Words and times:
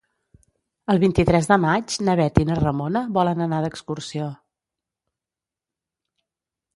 El 0.93 0.99
vint-i-tres 1.01 1.49
de 1.49 1.57
maig 1.65 1.97
na 2.07 2.15
Bet 2.19 2.39
i 2.43 2.47
na 2.49 2.57
Ramona 2.61 3.03
volen 3.17 3.45
anar 3.49 3.59
d'excursió. 3.65 4.33